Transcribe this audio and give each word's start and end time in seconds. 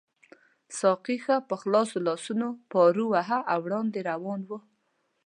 ساقي 0.79 1.15
ښه 1.23 1.35
په 1.49 1.55
خلاصو 1.61 1.97
لاسونو 2.07 2.47
پارو 2.71 3.05
واهه 3.13 3.39
او 3.51 3.59
وړاندې 3.65 3.99
روان 4.11 4.39
وو. 4.47 4.57